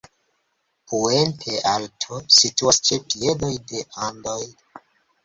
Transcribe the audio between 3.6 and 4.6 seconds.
de Andoj.